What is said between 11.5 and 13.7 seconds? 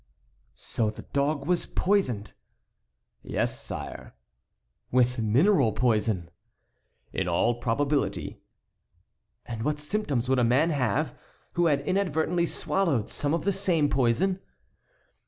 who had inadvertently swallowed some of the